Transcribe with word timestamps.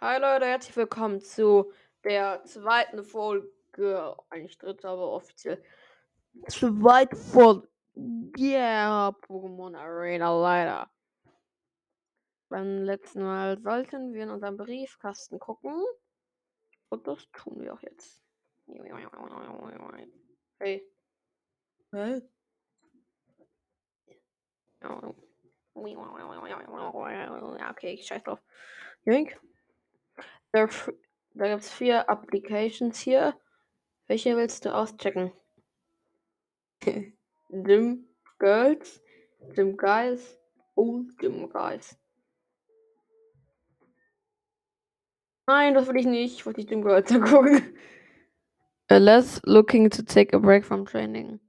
Hi 0.00 0.20
Leute, 0.20 0.46
herzlich 0.46 0.76
willkommen 0.76 1.20
zu 1.20 1.72
der 2.04 2.44
zweiten 2.44 3.02
Folge, 3.02 4.14
eigentlich 4.30 4.56
dritte, 4.56 4.88
aber 4.88 5.10
offiziell 5.10 5.60
zweite 6.46 7.16
Folge 7.16 7.66
yeah, 8.38 9.08
Pokémon 9.08 9.76
Arena 9.76 10.40
leider. 10.40 10.88
Beim 12.48 12.84
letzten 12.84 13.24
Mal 13.24 13.60
sollten 13.60 14.12
wir 14.12 14.22
in 14.22 14.30
unserem 14.30 14.56
Briefkasten 14.56 15.40
gucken 15.40 15.84
und 16.90 17.04
das 17.08 17.28
tun 17.32 17.60
wir 17.60 17.74
auch 17.74 17.82
jetzt. 17.82 18.22
Hey. 20.60 20.88
Hä? 21.90 22.22
Okay, 27.70 27.94
ich 27.94 28.06
scheiß 28.06 28.22
drauf. 28.22 28.40
Jink. 29.04 29.36
Da, 30.52 30.66
gibt 30.66 31.62
es 31.62 31.70
vier 31.70 32.08
Applications 32.08 32.98
hier. 32.98 33.38
Welche 34.06 34.36
willst 34.36 34.64
du 34.64 34.74
auschecken? 34.74 35.32
Gym 37.50 38.08
Girls, 38.38 39.02
Gym 39.54 39.76
Guys 39.76 40.38
und 40.74 41.18
Gym 41.18 41.50
Guys. 41.50 41.98
Nein, 45.46 45.74
das 45.74 45.88
will 45.88 45.96
ich 45.96 46.06
nicht. 46.06 46.34
Ich 46.36 46.46
wollte 46.46 46.60
die 46.60 46.66
Gym 46.66 46.82
Girls 46.82 47.10
angucken. 47.12 47.76
Les 48.90 49.40
looking 49.44 49.90
to 49.90 50.02
take 50.02 50.34
a 50.34 50.38
break 50.38 50.64
from 50.64 50.86
training. 50.86 51.40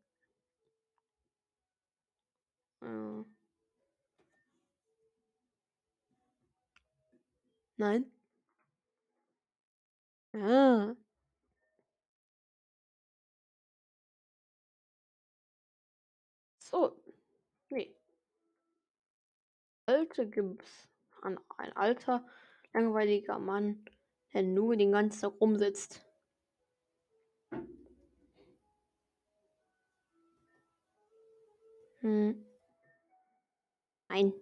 Äh. 2.81 3.23
Nein. 7.77 8.11
Ah. 10.33 10.95
So. 16.59 16.95
Nee. 17.71 17.95
Alte 19.87 20.27
Gims. 20.29 20.87
An 21.23 21.39
ein 21.57 21.75
alter, 21.75 22.23
langweiliger 22.73 23.39
Mann, 23.39 23.83
der 24.33 24.43
nur 24.43 24.75
den 24.75 24.91
ganzen 24.91 25.21
Tag 25.21 25.41
rumsitzt. 25.41 26.05
Hm. 32.01 32.31
Nein. 34.09 34.33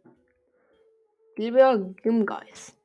Lieber 1.38 1.77
Gymgeist. 2.02 2.77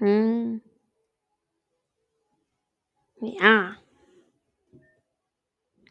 Hm. 0.00 0.62
Ja. 3.20 3.76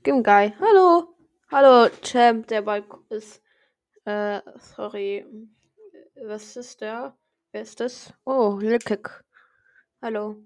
Gimguy. 0.01 0.51
Hallo. 0.59 1.13
Hallo, 1.51 1.89
Champ. 2.01 2.47
Der 2.47 2.63
Balk 2.63 2.97
ist. 3.09 3.43
Äh, 4.05 4.41
sorry. 4.57 5.27
Was 6.25 6.57
ist 6.57 6.81
der? 6.81 7.15
Wer 7.51 7.61
ist 7.61 7.79
das? 7.79 8.11
Oh, 8.25 8.57
Lickig. 8.59 9.23
Hallo. 10.01 10.37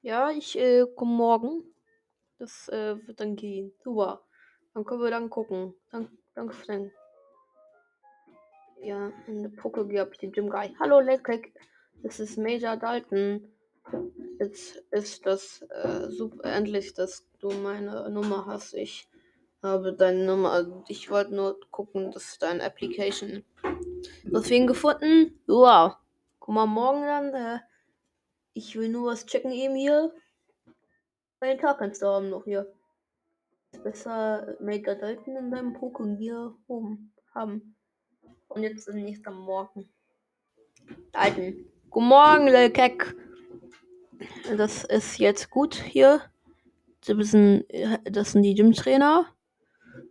Ja, 0.00 0.30
ich 0.30 0.58
äh, 0.58 0.86
komme 0.96 1.12
morgen. 1.12 1.64
Das 2.38 2.70
äh, 2.70 2.96
wird 3.06 3.20
dann 3.20 3.36
gehen. 3.36 3.74
Super. 3.84 4.24
Dann 4.72 4.86
können 4.86 5.02
wir 5.02 5.10
dann 5.10 5.28
gucken. 5.28 5.74
Dank, 5.90 6.10
danke 6.34 6.56
den. 6.66 6.90
Ja, 8.80 9.12
in 9.26 9.42
der 9.42 9.52
Pokégie 9.52 10.00
habe 10.00 10.12
ich 10.12 10.18
den 10.18 10.32
Gym 10.32 10.48
Guy. 10.48 10.74
Hallo, 10.80 11.00
Lickig. 11.00 11.52
Das 12.02 12.18
ist 12.18 12.36
Major 12.36 12.76
Dalton. 12.76 13.48
Jetzt 14.38 14.76
ist 14.90 15.24
das 15.24 15.62
äh, 15.62 16.08
super 16.08 16.44
endlich, 16.44 16.94
dass 16.94 17.28
du 17.38 17.50
meine 17.50 18.10
Nummer 18.10 18.46
hast. 18.46 18.74
Ich 18.74 19.08
habe 19.62 19.92
deine 19.92 20.24
Nummer. 20.24 20.84
Ich 20.88 21.10
wollte 21.10 21.34
nur 21.34 21.60
gucken, 21.70 22.10
dass 22.10 22.38
deine 22.38 22.64
Application. 22.64 23.44
Deswegen 24.24 24.66
gefunden. 24.66 25.40
Wow. 25.46 25.94
Guck 26.40 26.54
mal, 26.54 26.66
morgen 26.66 27.02
dann. 27.02 27.34
Äh, 27.34 27.60
ich 28.54 28.76
will 28.76 28.88
nur 28.88 29.12
was 29.12 29.26
checken 29.26 29.52
eben 29.52 29.76
hier. 29.76 30.12
Einen 31.38 31.58
Tag 31.58 31.78
kannst 31.78 32.02
du 32.02 32.06
haben 32.06 32.30
noch 32.30 32.44
hier. 32.44 32.72
Besser 33.84 34.56
Major 34.60 34.96
Dalton 34.96 35.36
in 35.36 35.50
deinem 35.50 35.76
Pokémon 35.76 36.16
hier 36.16 36.54
oben 36.66 37.12
haben. 37.34 37.76
Und 38.48 38.64
jetzt 38.64 38.88
am 38.88 39.40
Morgen. 39.40 39.88
Dalton. 41.12 41.71
Guten 41.92 42.08
Morgen, 42.08 42.46
Lelkek. 42.48 43.14
Das 44.56 44.82
ist 44.84 45.18
jetzt 45.18 45.50
gut 45.50 45.74
hier. 45.74 46.22
Das 47.06 47.32
sind, 47.32 47.66
das 48.04 48.32
sind 48.32 48.44
die 48.44 48.54
Gym-Trainer. 48.54 49.26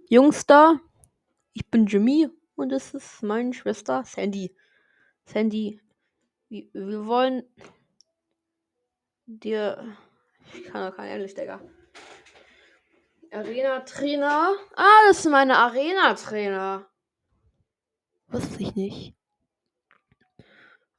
Jungs 0.07 0.45
da. 0.45 0.79
Ich 1.53 1.67
bin 1.71 1.87
Jimmy 1.87 2.29
und 2.53 2.69
das 2.69 2.93
ist 2.93 3.23
meine 3.23 3.51
Schwester 3.55 4.03
Sandy. 4.05 4.55
Sandy, 5.25 5.81
wir, 6.49 6.67
wir 6.71 7.07
wollen 7.07 7.49
dir. 9.25 9.97
Ich 10.53 10.65
kann 10.65 10.87
doch 10.87 10.95
kein 10.95 11.09
Englisch, 11.09 11.33
Digga. 11.33 11.61
Arena-Trainer. 13.31 14.53
Ah, 14.75 15.07
das 15.07 15.23
sind 15.23 15.31
meine 15.31 15.57
Arena-Trainer. 15.57 16.85
Wusste 18.27 18.61
ich 18.61 18.75
nicht. 18.75 19.15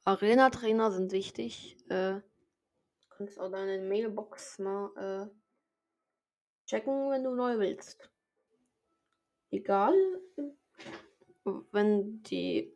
Arena-Trainer 0.05 0.91
sind 0.91 1.11
wichtig. 1.11 1.77
Äh, 1.89 2.19
kannst 3.09 3.39
auch 3.39 3.49
deine 3.51 3.79
Mailbox 3.79 4.59
mal 4.59 4.91
äh, 4.97 5.29
checken, 6.67 7.09
wenn 7.09 7.23
du 7.23 7.35
neu 7.35 7.57
willst. 7.59 8.09
Egal, 9.51 9.93
wenn 11.71 12.21
die. 12.23 12.75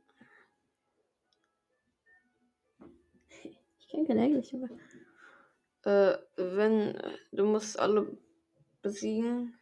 Ich 3.79 3.87
kenne 3.89 4.05
kein 4.07 4.19
Englisch, 4.19 4.53
aber. 4.53 4.67
Äh, 5.85 6.17
wenn 6.35 7.01
du 7.31 7.45
musst 7.45 7.79
alle 7.79 8.17
besiegen. 8.81 9.57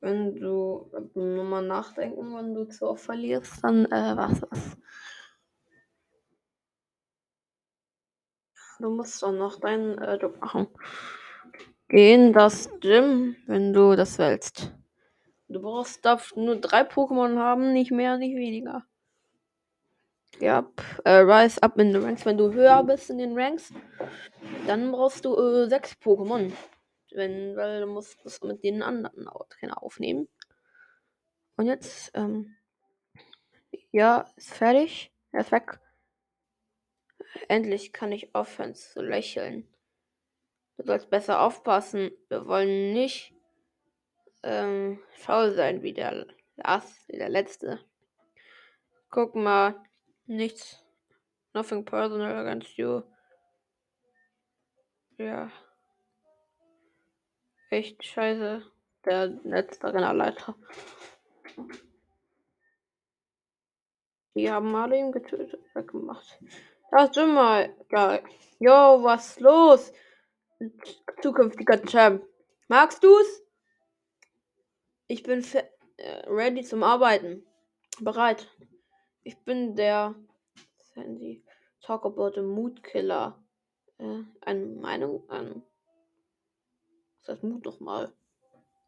Wenn 0.00 0.36
du 0.36 0.90
nur 1.14 1.44
mal 1.44 1.66
nachdenken, 1.66 2.34
wenn 2.36 2.54
du 2.54 2.64
zu 2.66 2.86
oft 2.86 3.04
verlierst, 3.04 3.62
dann 3.64 3.84
äh, 3.86 4.16
was 4.16 4.42
was. 4.42 4.76
Du 8.80 8.90
musst 8.90 9.22
doch 9.22 9.32
noch 9.32 9.58
deinen 9.58 9.98
äh, 9.98 10.16
Job 10.16 10.40
machen. 10.40 10.68
Geh 11.88 12.14
in 12.14 12.32
das 12.32 12.70
Gym, 12.80 13.36
wenn 13.46 13.72
du 13.72 13.96
das 13.96 14.18
willst. 14.18 14.72
Du 15.48 15.60
brauchst 15.60 16.04
darfst 16.04 16.36
nur 16.36 16.56
drei 16.56 16.82
Pokémon 16.82 17.38
haben, 17.38 17.72
nicht 17.72 17.90
mehr, 17.90 18.18
nicht 18.18 18.36
weniger. 18.36 18.84
Ja, 20.38 20.70
äh, 21.04 21.18
Rise 21.18 21.62
up 21.62 21.78
in 21.78 21.92
the 21.92 21.98
Ranks. 21.98 22.24
Wenn 22.24 22.38
du 22.38 22.52
höher 22.52 22.84
bist 22.84 23.10
in 23.10 23.18
den 23.18 23.36
Ranks, 23.36 23.72
dann 24.66 24.92
brauchst 24.92 25.24
du 25.24 25.34
äh, 25.36 25.68
sechs 25.68 25.92
Pokémon. 25.92 26.52
Wenn, 27.12 27.56
weil 27.56 27.80
du 27.80 27.86
musst 27.86 28.24
das 28.24 28.42
mit 28.42 28.62
den 28.62 28.82
anderen 28.82 29.26
Trainer 29.48 29.82
aufnehmen. 29.82 30.28
Und 31.56 31.66
jetzt, 31.66 32.12
ähm, 32.14 32.54
ja, 33.90 34.26
ist 34.36 34.54
fertig. 34.54 35.10
Er 35.32 35.40
ist 35.40 35.50
weg. 35.50 35.80
Endlich 37.48 37.92
kann 37.92 38.12
ich 38.12 38.34
aufhören 38.34 38.74
zu 38.74 39.02
lächeln. 39.02 39.68
Du 40.76 40.84
sollst 40.84 41.10
besser 41.10 41.40
aufpassen. 41.40 42.10
Wir 42.28 42.46
wollen 42.46 42.92
nicht 42.92 43.34
ähm, 44.42 45.00
faul 45.10 45.52
sein 45.52 45.82
wie 45.82 45.92
der 45.92 46.26
Last, 46.56 47.08
wie 47.08 47.18
der 47.18 47.28
letzte. 47.28 47.80
Guck 49.10 49.34
mal, 49.34 49.74
nichts. 50.26 50.84
Nothing 51.54 51.84
personal 51.84 52.36
against 52.36 52.76
you. 52.76 53.02
Ja. 55.16 55.50
Echt 57.70 58.04
scheiße. 58.04 58.62
Der 59.04 59.26
letzte 59.26 59.92
Rennerleiter. 59.92 60.54
Die 64.34 64.50
haben 64.50 64.74
alle 64.76 64.96
ihn 64.96 65.10
getötet, 65.10 65.60
weggemacht. 65.74 66.38
Das 66.90 67.10
ist 67.10 67.16
immer 67.18 67.68
geil. 67.90 68.22
Yo, 68.58 69.02
was 69.02 69.38
los? 69.40 69.92
Zukünftiger 71.22 71.82
Champ. 71.84 72.24
Magst 72.68 73.04
du's? 73.04 73.42
Ich 75.06 75.22
bin 75.22 75.44
äh, 75.98 76.28
ready 76.28 76.62
zum 76.62 76.82
Arbeiten. 76.82 77.46
Bereit. 78.00 78.48
Ich 79.22 79.36
bin 79.44 79.76
der 79.76 80.14
Sandy. 80.94 81.44
Talk 81.82 82.06
about 82.06 82.32
the 82.34 82.42
Mood 82.42 82.82
Killer. 82.82 83.42
Äh, 83.98 84.22
eine 84.40 84.66
Meinung 84.66 85.28
an. 85.28 85.62
Was 87.20 87.36
heißt 87.36 87.44
Mut 87.44 87.64
nochmal? 87.64 88.12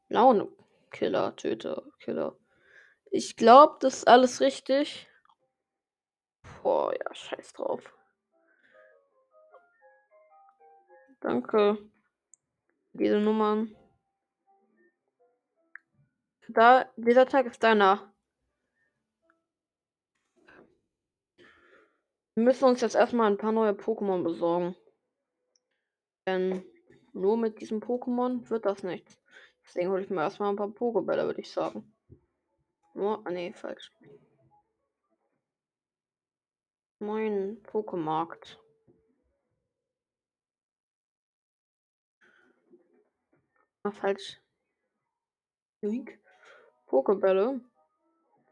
Laune 0.09 0.49
Killer, 0.91 1.37
Töter, 1.37 1.85
Killer. 2.01 2.37
Ich 3.11 3.37
glaube, 3.37 3.77
das 3.81 3.99
ist 3.99 4.09
alles 4.09 4.41
richtig. 4.41 5.10
Boah, 6.63 6.93
ja, 6.93 7.15
scheiß 7.15 7.53
drauf. 7.55 7.83
Danke. 11.21 11.79
Diese 12.93 13.19
Nummern. 13.19 13.75
Da, 16.49 16.91
dieser 16.97 17.27
Tag 17.27 17.47
ist 17.47 17.63
deiner. 17.63 18.13
Wir 22.35 22.45
müssen 22.45 22.65
uns 22.65 22.81
jetzt 22.81 22.97
erstmal 22.97 23.31
ein 23.31 23.39
paar 23.39 23.53
neue 23.53 23.73
Pokémon 23.73 24.23
besorgen. 24.23 24.75
Denn 26.27 26.65
nur 27.13 27.37
mit 27.37 27.61
diesem 27.61 27.81
Pokémon 27.81 28.49
wird 28.51 28.67
das 28.67 28.83
nichts. 28.83 29.21
Deswegen 29.65 29.91
hole 29.91 30.03
ich 30.03 30.11
mir 30.11 30.23
erstmal 30.23 30.51
ein 30.51 30.57
paar 30.57 30.69
Pokébälle, 30.69 31.27
würde 31.27 31.41
ich 31.41 31.51
sagen. 31.51 31.93
Oh, 32.95 33.19
nee, 33.31 33.53
falsch. 33.53 33.93
Moin, 37.03 37.57
Pokémarkt. 37.63 38.61
Ah, 43.83 43.91
falsch. 43.91 44.39
Link. 45.81 46.19
Pokébälle. 46.87 47.61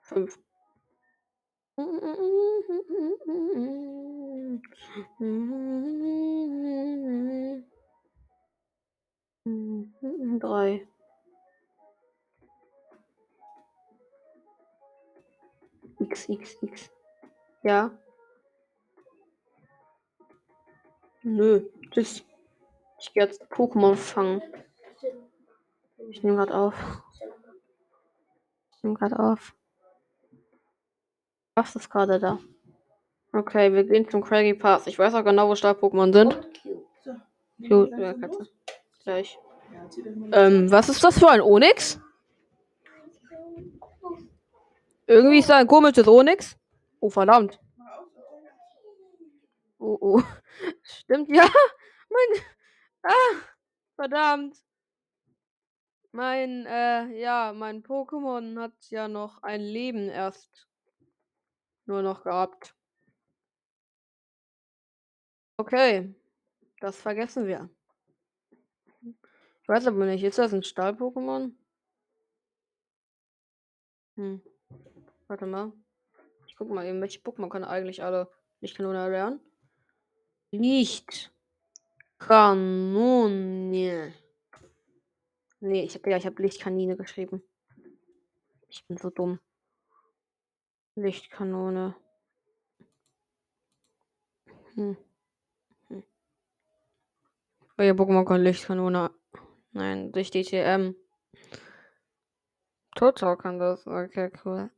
Fünf. 0.01 0.39
Drei. 10.39 10.89
X, 16.01 16.29
X, 16.31 16.63
X. 16.63 16.91
Ja. 17.63 17.91
Nö. 21.29 21.61
Tschüss. 21.91 22.25
Ich 22.99 23.13
gehe 23.13 23.25
jetzt 23.25 23.43
Pokémon 23.53 23.97
fangen. 23.97 24.43
Ich 26.09 26.23
nehme 26.23 26.37
gerade 26.37 26.55
auf. 26.55 26.75
Ich 28.73 28.83
nehme 28.83 28.97
gerade 28.97 29.19
auf. 29.19 29.55
Was 31.55 31.77
ist 31.77 31.91
gerade 31.91 32.19
da? 32.19 32.39
Okay, 33.33 33.73
wir 33.75 33.85
gehen 33.85 34.09
zum 34.09 34.23
Craggy 34.23 34.55
Pass. 34.55 34.87
Ich 34.87 34.99
weiß 34.99 35.15
auch 35.15 35.25
genau, 35.25 35.49
wo 35.49 35.55
Stahl-Pokémon 35.55 36.13
sind. 36.15 36.41
Cute, 37.69 37.99
ja, 37.99 38.15
Katze. 38.15 38.49
Gleich. 39.05 39.39
Ähm, 40.33 40.71
was 40.71 40.89
ist 40.89 41.05
das 41.05 41.19
für 41.19 41.29
ein 41.29 41.43
Onyx? 41.43 42.01
Irgendwie 45.07 45.41
ist 45.41 45.51
da 45.51 45.59
ein 45.59 45.67
komisches 45.67 46.09
Onyx. 46.09 46.57
Oh, 47.01 47.11
verdammt. 47.11 47.61
Oh, 49.79 49.99
oh. 50.01 50.23
Stimmt, 50.83 51.29
ja. 51.31 51.45
Mein. 52.11 52.43
Ah, 53.03 53.41
verdammt. 53.97 54.63
Mein, 56.13 56.67
äh, 56.67 57.21
ja, 57.21 57.53
mein 57.55 57.83
Pokémon 57.83 58.59
hat 58.61 58.91
ja 58.91 59.09
noch 59.09 59.43
ein 59.43 59.61
Leben 59.61 60.09
erst 60.09 60.69
nur 61.87 62.03
noch 62.03 62.25
gehabt. 62.25 62.75
Okay, 65.59 66.15
das 66.81 67.01
vergessen 67.01 67.47
wir. 67.47 67.69
Ich 69.63 69.69
weiß 69.69 69.87
aber 69.87 70.07
nicht, 70.07 70.25
ist 70.25 70.39
das 70.39 70.55
ein 70.55 70.63
Stahl-Pokémon? 70.63 71.53
Hm. 74.17 74.41
Warte 75.27 75.47
mal. 75.47 75.73
Ich 76.47 76.57
guck 76.57 76.71
mal 76.71 76.87
eben, 76.87 77.01
welche 77.01 77.21
Pokémon 77.21 77.51
kann 77.51 77.65
eigentlich 77.65 78.03
alle 78.03 78.31
Lichtkanone 78.61 78.99
erlernen? 78.99 79.41
Licht. 80.51 81.31
Kanone. 82.19 84.15
Nee, 85.61 85.83
ich 85.85 85.95
habe 85.95 86.11
ja, 86.11 86.17
ich 86.17 86.27
habe 86.27 86.43
Lichtkanine 86.43 86.97
geschrieben. 86.97 87.43
Ich 88.69 88.87
bin 88.87 88.97
so 88.97 89.11
dumm. 89.11 89.41
Lichtkanone. 90.95 91.95
Hm. 94.75 94.97
hm. 95.89 96.03
Welcher 97.77 97.95
Pokémon 97.95 98.25
kann 98.25 98.43
Lichtkanone? 98.43 99.11
Nein, 99.73 100.13
durch 100.13 100.31
die 100.31 100.43
TM. 100.43 100.95
Total 102.95 103.37
kann 103.37 103.59
das. 103.59 103.87
Okay, 103.87 104.31
cool. 104.45 104.71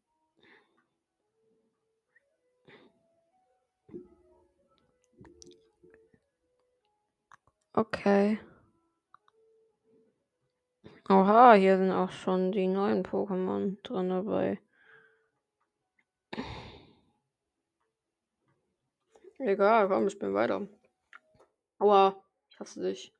Okay. 7.80 8.38
Oha, 11.08 11.54
hier 11.54 11.78
sind 11.78 11.92
auch 11.92 12.10
schon 12.10 12.52
die 12.52 12.66
neuen 12.66 13.02
Pokémon 13.02 13.78
drin 13.82 14.10
dabei. 14.10 14.60
Egal, 19.38 19.88
komm, 19.88 20.08
ich 20.08 20.18
bin 20.18 20.34
weiter. 20.34 20.68
Aua, 21.78 22.22
ich 22.50 22.60
hasse 22.60 22.82
dich. 22.82 23.14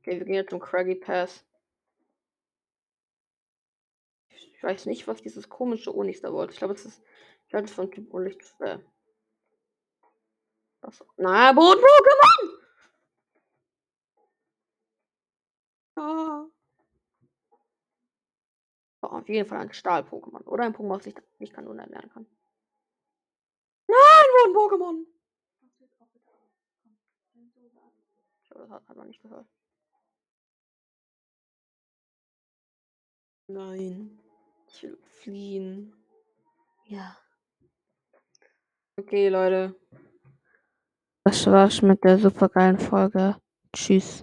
Okay, 0.00 0.18
wir 0.18 0.26
gehen 0.26 0.34
jetzt 0.34 0.50
zum 0.50 0.60
Craggy 0.60 0.96
Pass. 0.96 1.46
Ich 4.28 4.62
weiß 4.62 4.84
nicht, 4.84 5.08
was 5.08 5.22
dieses 5.22 5.48
komische 5.48 5.96
Onyx 5.96 6.20
da 6.20 6.34
wollte. 6.34 6.52
Ich 6.52 6.58
glaube, 6.58 6.74
es 6.74 6.84
ist. 6.84 7.02
Ich 7.44 7.48
glaube, 7.48 7.64
es 7.64 7.72
von 7.72 7.90
Typ 7.90 8.12
Unlicht. 8.12 8.42
Äh? 8.60 8.78
Na, 11.16 11.52
Boden-Pokémon! 11.54 12.31
Ah. 16.02 16.46
Oh, 19.02 19.06
auf 19.06 19.28
jeden 19.28 19.48
Fall 19.48 19.60
ein 19.60 19.72
Stahl-Pokémon. 19.72 20.44
Oder 20.46 20.64
ein 20.64 20.74
Pokémon, 20.74 20.98
was 20.98 21.06
ich 21.06 21.14
nicht 21.38 21.54
Kanone 21.54 21.86
lernen 21.86 22.10
kann. 22.10 22.26
Nein, 23.86 24.26
Boden-Pokémon! 24.54 25.06
Ich 28.42 28.48
glaube, 28.48 28.62
das 28.62 28.70
hat, 28.70 28.88
hat 28.88 28.96
man 28.96 29.06
nicht 29.06 29.22
gehört. 29.22 29.46
Nein. 33.46 34.18
Ich 34.68 34.82
will 34.82 34.98
fliehen. 35.20 35.94
Ja. 36.86 37.16
Okay, 38.96 39.28
Leute. 39.28 39.78
Das 41.24 41.46
war's 41.46 41.80
mit 41.82 42.02
der 42.02 42.18
supergeilen 42.18 42.78
Folge. 42.78 43.36
Tschüss. 43.72 44.20